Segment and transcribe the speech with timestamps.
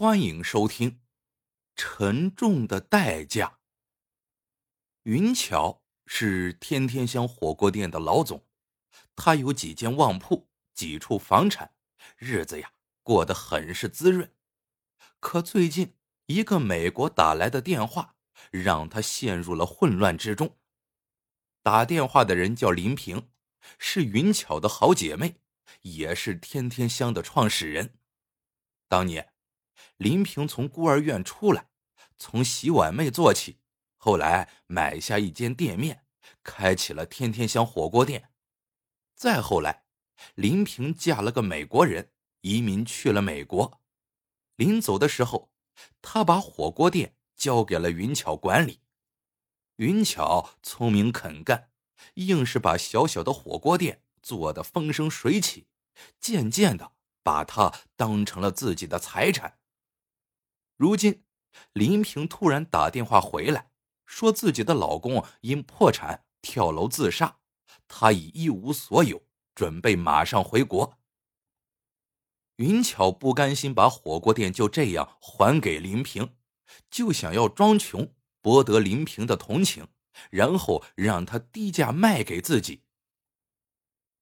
[0.00, 0.92] 欢迎收听
[1.74, 3.48] 《沉重的代价》。
[5.02, 8.46] 云巧是天天香火锅店的老总，
[9.16, 11.74] 他有几间旺铺，几处房产，
[12.16, 12.72] 日子呀
[13.02, 14.32] 过得很是滋润。
[15.18, 15.96] 可最近
[16.26, 18.14] 一个美国打来的电话，
[18.52, 20.56] 让他陷入了混乱之中。
[21.60, 23.32] 打电话的人叫林平，
[23.80, 25.40] 是云巧的好姐妹，
[25.82, 27.98] 也是天天香的创始人。
[28.86, 29.32] 当年。
[29.96, 31.68] 林平从孤儿院出来，
[32.16, 33.58] 从洗碗妹做起，
[33.96, 36.04] 后来买下一间店面，
[36.42, 38.30] 开起了天天香火锅店。
[39.14, 39.84] 再后来，
[40.34, 43.80] 林平嫁了个美国人，移民去了美国。
[44.56, 45.52] 临走的时候，
[46.00, 48.80] 他把火锅店交给了云巧管理。
[49.76, 51.70] 云巧聪明肯干，
[52.14, 55.68] 硬是把小小的火锅店做得风生水起，
[56.20, 59.57] 渐渐的把它当成了自己的财产。
[60.78, 61.24] 如今，
[61.72, 63.72] 林平突然打电话回来，
[64.06, 67.38] 说自己的老公因破产跳楼自杀，
[67.88, 69.24] 她已一无所有，
[69.56, 70.96] 准备马上回国。
[72.56, 76.36] 云巧不甘心把火锅店就这样还给林平，
[76.88, 79.88] 就想要装穷博得林平的同情，
[80.30, 82.84] 然后让他低价卖给自己。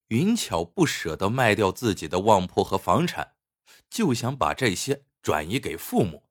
[0.09, 3.34] 云巧不舍得卖掉自己的旺铺和房产，
[3.91, 6.25] 就想把这些转移给父母。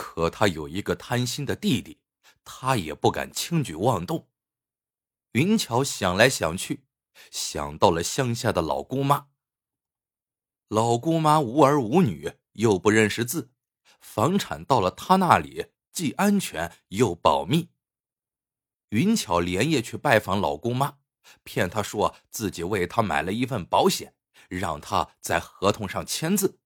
[0.00, 2.00] 可他有一个贪心的弟弟，
[2.42, 4.30] 他也不敢轻举妄动。
[5.32, 6.86] 云巧想来想去，
[7.30, 9.28] 想到了乡下的老姑妈。
[10.68, 13.50] 老姑妈无儿无女，又不认识字，
[14.00, 17.68] 房产到了她那里，既安全又保密。
[18.88, 20.96] 云巧连夜去拜访老姑妈，
[21.44, 24.14] 骗她说自己为她买了一份保险，
[24.48, 26.58] 让她在合同上签字。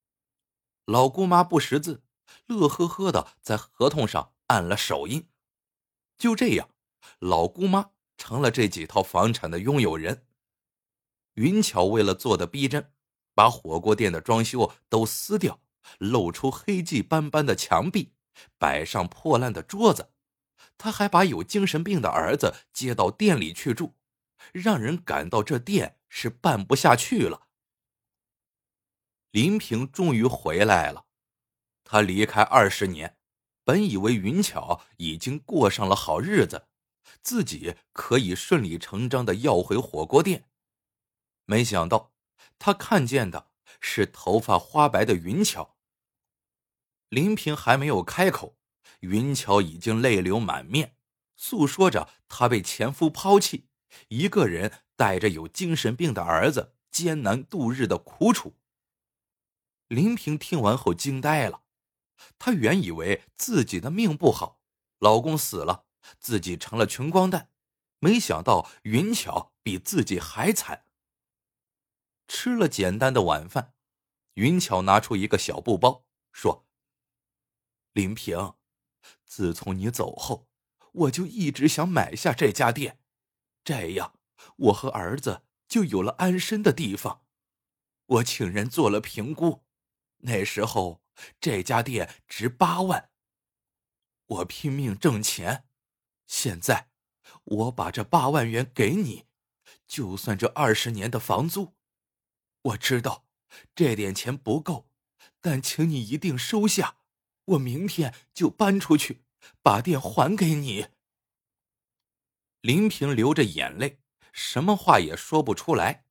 [0.84, 2.04] 老姑妈不识字。
[2.46, 5.28] 乐呵呵的在合同上按了手印，
[6.16, 6.68] 就这样，
[7.18, 10.26] 老姑妈成了这几套房产的拥有人。
[11.34, 12.92] 云巧为了做的逼真，
[13.34, 15.60] 把火锅店的装修都撕掉，
[15.98, 18.12] 露出黑迹斑斑的墙壁，
[18.58, 20.10] 摆上破烂的桌子。
[20.78, 23.94] 他还把有精神病的儿子接到店里去住，
[24.52, 27.48] 让人感到这店是办不下去了。
[29.30, 31.03] 林平终于回来了。
[31.84, 33.18] 他离开二十年，
[33.62, 36.66] 本以为云巧已经过上了好日子，
[37.22, 40.48] 自己可以顺理成章的要回火锅店。
[41.44, 42.14] 没想到，
[42.58, 43.50] 他看见的
[43.80, 45.76] 是头发花白的云巧。
[47.10, 48.56] 林平还没有开口，
[49.00, 50.96] 云巧已经泪流满面，
[51.36, 53.68] 诉说着她被前夫抛弃，
[54.08, 58.54] 一个人带着有精神病的儿子艰难度日的苦楚。
[59.88, 61.63] 林平听完后惊呆了。
[62.38, 64.60] 她原以为自己的命不好，
[64.98, 65.86] 老公死了，
[66.18, 67.50] 自己成了穷光蛋，
[67.98, 70.84] 没想到云巧比自己还惨。
[72.26, 73.74] 吃了简单的晚饭，
[74.34, 76.66] 云巧拿出一个小布包，说
[77.92, 78.54] ：“林平，
[79.24, 80.48] 自从你走后，
[80.92, 83.00] 我就一直想买下这家店，
[83.62, 84.18] 这样
[84.56, 87.24] 我和儿子就有了安身的地方。
[88.06, 89.64] 我请人做了评估，
[90.18, 91.02] 那时候。”
[91.40, 93.10] 这家店值八万，
[94.26, 95.66] 我拼命挣钱，
[96.26, 96.88] 现在
[97.44, 99.26] 我把这八万元给你，
[99.86, 101.74] 就算这二十年的房租。
[102.62, 103.26] 我知道
[103.74, 104.88] 这点钱不够，
[105.40, 106.96] 但请你一定收下，
[107.44, 109.22] 我明天就搬出去，
[109.62, 110.88] 把店还给你。
[112.62, 114.00] 林平流着眼泪，
[114.32, 116.06] 什么话也说不出来。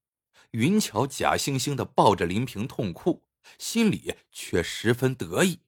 [0.51, 3.23] 云巧假惺惺的抱着林平痛哭。
[3.57, 5.61] 心里却十分得意，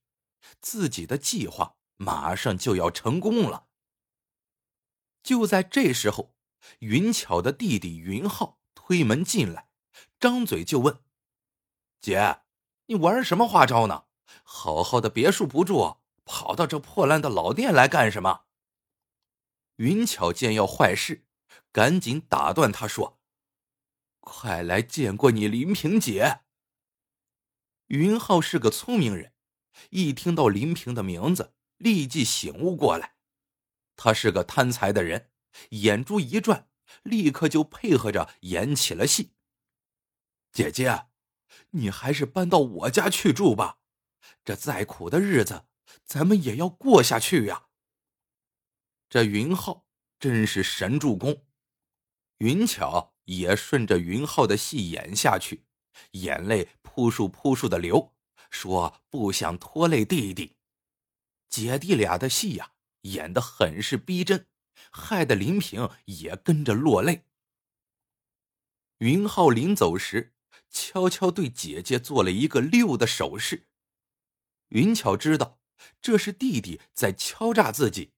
[0.62, 3.68] 自己的计划马上就要成功了。
[5.24, 6.36] 就在这时候，
[6.80, 9.70] 云巧的弟弟云浩推门进来，
[10.20, 11.00] 张嘴就问
[12.00, 12.42] ：“姐，
[12.86, 14.06] 你玩什么花招呢？
[14.44, 18.46] 好好的别墅不住，跑到这破烂的老店来干什么？”
[19.78, 21.26] 云巧见要坏事，
[21.72, 23.20] 赶紧打断他说
[24.22, 26.42] ：“快来见过你林平姐。”
[27.88, 29.34] 云浩是个聪明人，
[29.92, 33.16] 一听到林平的名字，立即醒悟过来。
[33.96, 35.30] 他是个贪财的人，
[35.70, 36.68] 眼珠一转，
[37.04, 39.34] 立刻就配合着演起了戏。
[40.52, 41.08] 姐姐，
[41.72, 43.78] 你还是搬到我家去住吧，
[44.44, 45.66] 这再苦的日子，
[46.04, 47.68] 咱们也要过下去呀。
[49.08, 49.86] 这云浩
[50.20, 51.46] 真是神助攻，
[52.40, 55.65] 云巧也顺着云浩的戏演下去。
[56.12, 58.14] 眼泪扑簌扑簌的流，
[58.50, 60.56] 说不想拖累弟弟。
[61.50, 64.48] 姐弟俩的戏呀，演得很是逼真，
[64.92, 67.26] 害得林平也跟着落泪。
[69.00, 70.34] 云浩临走时，
[70.70, 73.68] 悄悄对姐姐做了一个六的手势。
[74.70, 75.60] 云巧知道
[76.02, 78.14] 这是弟弟在敲诈自己，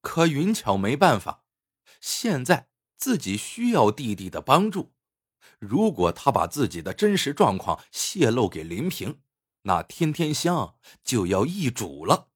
[0.00, 1.44] 可云巧没办法，
[2.00, 4.92] 现在自己需要弟弟的帮助。
[5.58, 9.20] 如果他把自己的真实状况泄露给林平，
[9.62, 12.28] 那天天香就要易主了。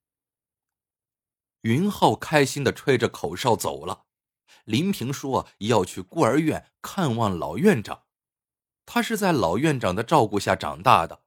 [1.63, 4.05] 云浩开心的吹着口哨走了。
[4.65, 8.05] 林平说要去孤儿院看望老院长，
[8.87, 11.23] 他是在老院长的照顾下长大的。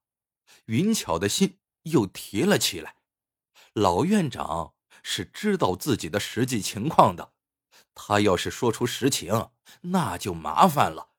[0.66, 2.96] 云巧的心又提了起来。
[3.74, 7.34] 老院长是知道自己的实际情况的，
[7.94, 9.50] 他要是说出实情，
[9.82, 11.10] 那就麻烦了。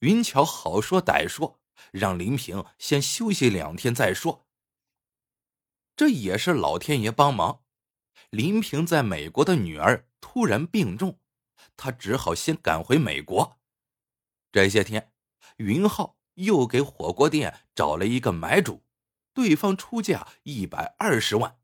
[0.00, 1.60] 云巧好说歹说，
[1.90, 4.46] 让林平先休息两天再说。
[5.96, 7.64] 这也是老天爷帮忙。
[8.30, 11.18] 林平在美国的女儿突然病重，
[11.76, 13.58] 他只好先赶回美国。
[14.52, 15.12] 这些天，
[15.56, 18.84] 云浩又给火锅店找了一个买主，
[19.32, 21.58] 对方出价一百二十万。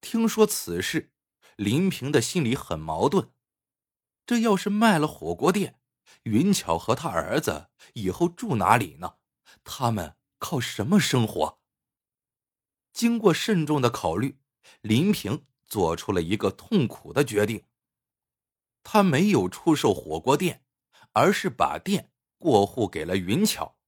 [0.00, 1.12] 听说此事，
[1.56, 3.32] 林平的心里很矛盾。
[4.24, 5.80] 这要是卖了火锅店，
[6.24, 9.16] 云巧和他儿子以后住哪里呢？
[9.64, 11.60] 他们靠什么生活？
[12.92, 14.38] 经过慎重的考虑，
[14.80, 17.66] 林平做出了一个痛苦的决定。
[18.84, 20.64] 他没有出售火锅店，
[21.12, 23.78] 而是把店过户给了云巧。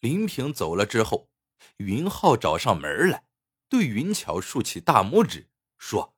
[0.00, 1.30] 林平走了之后，
[1.78, 3.26] 云浩找上门来，
[3.68, 5.48] 对云巧竖起大拇指，
[5.78, 6.14] 说：“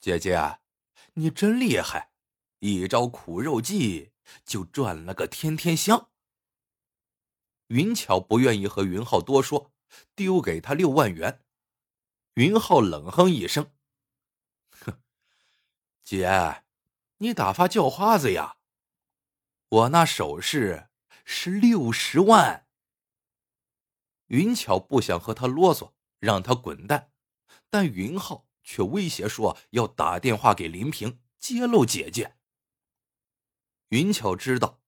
[0.00, 0.60] 姐姐，
[1.14, 2.09] 你真厉害。”
[2.60, 4.12] 一招苦肉计
[4.44, 6.10] 就赚了个天天香。
[7.68, 9.72] 云巧不愿意和云浩多说，
[10.14, 11.44] 丢给他六万元。
[12.34, 13.72] 云浩冷哼一声
[14.70, 15.00] ：“哼，
[16.02, 16.64] 姐，
[17.18, 18.58] 你打发叫花子呀？
[19.68, 20.88] 我那首饰
[21.24, 22.66] 是六十万。”
[24.28, 27.10] 云巧不想和他啰嗦，让他滚蛋，
[27.68, 32.36] 但云浩却威胁说要打电话给林平揭露姐姐。
[33.90, 34.80] 云巧知道，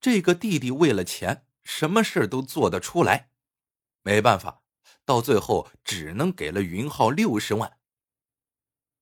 [0.00, 3.30] 这个弟弟为了钱，什么事都做得出来。
[4.02, 4.62] 没办法，
[5.04, 7.78] 到最后只能给了云浩六十万。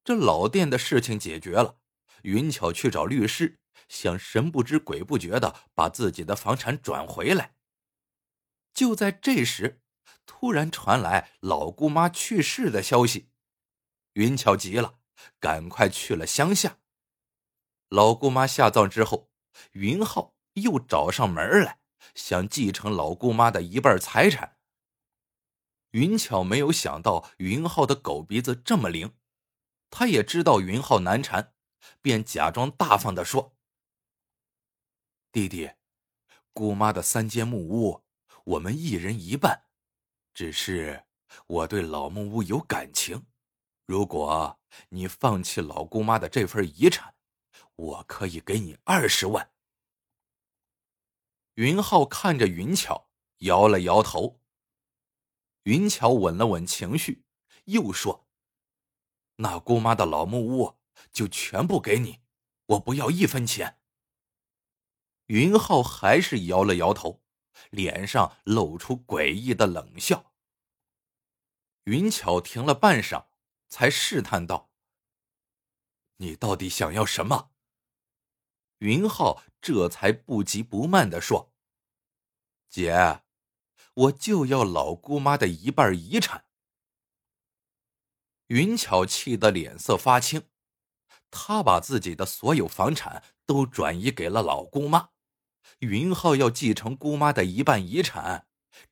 [0.04, 1.78] 这老店的事情解决了，
[2.22, 3.58] 云巧去找律师，
[3.88, 7.56] 想神不知鬼不觉的把自己的房产转回来。
[8.74, 9.80] 就在这时，
[10.26, 13.30] 突然传来老姑妈去世的消息，
[14.12, 14.98] 云巧急了，
[15.40, 16.78] 赶快去了乡下。
[17.88, 19.25] 老姑妈下葬之后。
[19.72, 21.80] 云浩又找上门来，
[22.14, 24.56] 想继承老姑妈的一半财产。
[25.90, 29.14] 云巧没有想到云浩的狗鼻子这么灵，
[29.90, 31.54] 他也知道云浩难缠，
[32.02, 33.56] 便假装大方的说
[35.32, 35.70] ：“弟弟，
[36.52, 38.04] 姑妈的三间木屋，
[38.44, 39.64] 我们一人一半。
[40.34, 41.04] 只是
[41.46, 43.26] 我对老木屋有感情，
[43.86, 44.60] 如果
[44.90, 47.14] 你放弃老姑妈的这份遗产。”
[47.76, 49.52] 我可以给你二十万。
[51.54, 53.08] 云浩看着云巧，
[53.38, 54.40] 摇了摇头。
[55.62, 57.24] 云巧稳了稳情绪，
[57.64, 58.28] 又说
[59.36, 60.78] ：“那姑妈的老木屋
[61.10, 62.20] 就全部给你，
[62.66, 63.80] 我不要一分钱。”
[65.26, 67.24] 云浩还是摇了摇头，
[67.70, 70.32] 脸上露出诡异的冷笑。
[71.84, 73.26] 云巧停了半晌，
[73.68, 74.70] 才试探道
[76.18, 77.50] ：“你到底想要什么？”
[78.78, 81.52] 云浩这才不急不慢的说
[82.68, 83.22] ：“姐，
[83.94, 86.44] 我就要老姑妈的一半遗产。”
[88.48, 90.44] 云巧气得脸色发青，
[91.30, 95.10] 她把自己的所有房产都转移给了老姑妈，
[95.78, 98.46] 云浩要继承姑妈的一半遗产，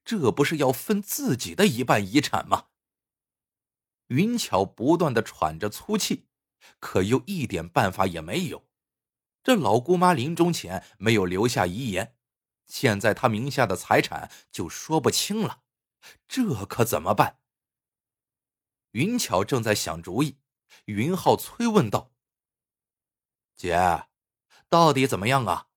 [0.05, 2.69] 这不是要分自己的一半遗产吗？
[4.09, 6.27] 云巧不断的喘着粗气，
[6.81, 8.67] 可又一点办法也没有。
[9.45, 12.17] 这老姑妈临终前没有留下遗言，
[12.65, 15.61] 现在她名下的财产就说不清了，
[16.27, 17.39] 这可怎么办？
[18.93, 20.39] 云巧正在想主意，
[20.87, 22.13] 云浩催问道
[23.55, 24.07] ：“姐，
[24.71, 25.69] 到底怎么样啊？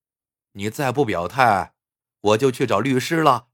[0.53, 1.75] 你再不表态，
[2.21, 3.49] 我就去找律师了。”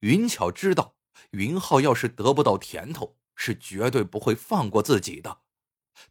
[0.00, 0.96] 云巧知道，
[1.32, 5.42] 云浩要是得不到甜头，是绝对不会放过自己的。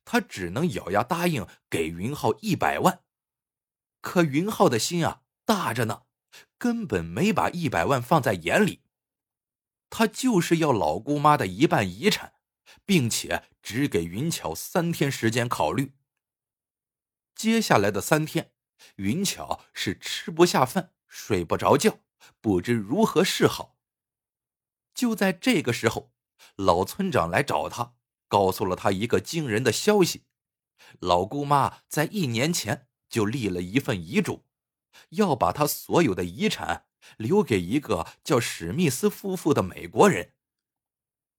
[0.04, 3.04] 他只能咬牙答应给云浩一百万，
[4.02, 6.04] 可云浩的心啊大着呢，
[6.58, 8.84] 根本没把一百万放在眼里。
[9.90, 12.34] 他就是要老姑妈的一半遗产，
[12.86, 15.94] 并且只给云巧三天时间考虑。
[17.36, 18.52] 接下来的三天，
[18.96, 22.00] 云巧是吃不下饭、睡不着觉，
[22.42, 23.78] 不知如何是好。
[24.94, 26.14] 就在这个时候，
[26.56, 27.96] 老村长来找他，
[28.28, 30.26] 告诉了他一个惊人的消息：
[31.00, 34.46] 老姑妈在一年前就立了一份遗嘱，
[35.10, 36.86] 要把她所有的遗产
[37.18, 40.34] 留给一个叫史密斯夫妇的美国人。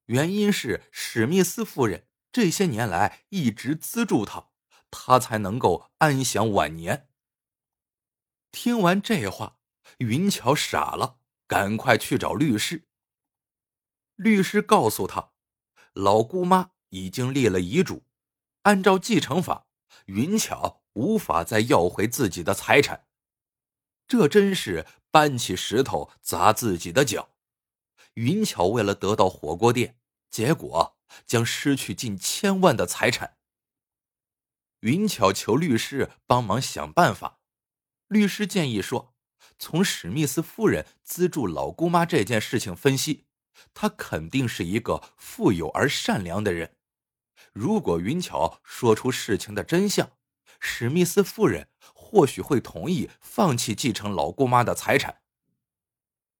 [0.06, 4.50] 原因是史密斯夫人这些年来一直资助他。
[4.88, 7.08] 他才能够安享晚年。
[8.52, 9.58] 听完这话，
[9.98, 12.86] 云巧傻了，赶快去找律师。
[14.14, 15.32] 律师告诉他，
[15.92, 18.04] 老姑妈已经立了遗嘱，
[18.62, 19.66] 按照继承法，
[20.06, 23.06] 云巧无法再要回自己的财产。
[24.06, 27.30] 这真是搬起石头砸自己的脚。
[28.14, 29.98] 云巧为了得到火锅店，
[30.30, 33.36] 结果将失去近千万的财产。
[34.80, 37.40] 云巧求律师帮忙想办法。
[38.06, 39.14] 律师建议说
[39.58, 43.26] ：“从史密斯夫人资助老姑妈这件事情分析，
[43.74, 46.75] 她肯定是一个富有而善良的人。
[47.56, 50.10] 如果云巧说出事情的真相，
[50.60, 55.22] 史密斯夫人或许会同意放弃继承老姑妈的财产。”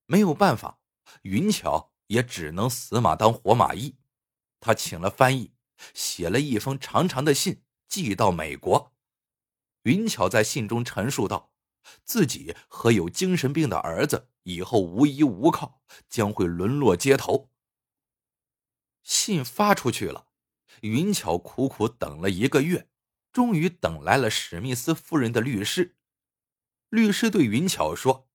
[0.05, 0.79] 没有办法，
[1.23, 3.97] 云巧也只能死马当活马医。
[4.61, 5.55] 他请了翻译，
[5.95, 7.63] 写了一封长长的信。
[7.89, 8.93] 寄到美国，
[9.85, 11.53] 云巧在信中陈述道
[12.05, 17.49] ：“自己和有精神病的儿子以后无依无靠，将会沦落街头。”
[19.05, 20.26] 信发出去了，
[20.83, 22.89] 云巧苦苦等了一个月，
[23.33, 25.97] 终于等来了史密斯夫人的律师。
[26.89, 28.29] 律师对云巧说：“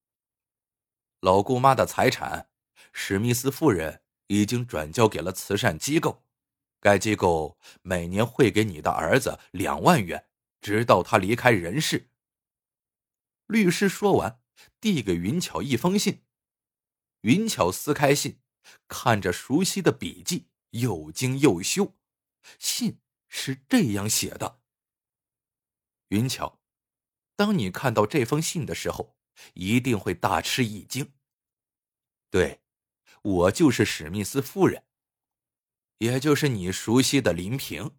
[1.22, 2.50] 老姑妈的财产，
[2.92, 6.24] 史密斯夫人已经转交给了慈善机构。”
[6.82, 10.26] 该机构每年会给你的儿子两万元，
[10.60, 12.10] 直到他离开人世。
[13.46, 14.42] 律师说完，
[14.80, 16.24] 递给云巧一封信。
[17.22, 18.40] 云巧撕开信，
[18.88, 21.96] 看着熟悉的笔迹，又惊又羞。
[22.60, 24.62] 信是这样写的
[26.10, 26.60] ：“云巧，
[27.36, 29.18] 当你看到这封信的时候，
[29.54, 31.14] 一定会大吃一惊。
[32.30, 32.62] 对，
[33.22, 34.86] 我就是史密斯夫人。”
[36.00, 37.96] 也就是你熟悉的林平，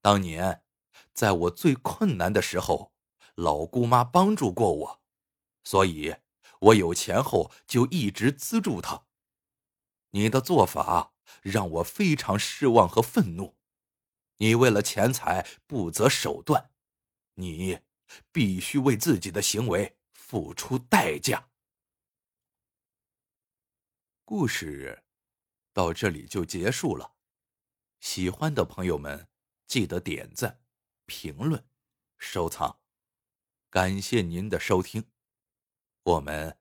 [0.00, 0.62] 当年
[1.12, 2.94] 在我最困难的时候，
[3.34, 5.02] 老姑妈帮助过我，
[5.64, 6.14] 所以
[6.60, 9.06] 我有钱后就一直资助她。
[10.10, 13.56] 你的做法让我非常失望和愤怒，
[14.36, 16.70] 你为了钱财不择手段，
[17.34, 17.80] 你
[18.32, 21.48] 必须为自己的行为付出代价。
[24.24, 25.04] 故事。
[25.74, 27.14] 到这里就结束了，
[28.00, 29.28] 喜欢的朋友们
[29.68, 30.60] 记得点赞、
[31.06, 31.64] 评论、
[32.18, 32.80] 收藏，
[33.70, 35.08] 感谢您的收听，
[36.02, 36.58] 我们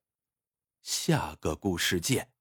[0.83, 2.36] 下个故事见。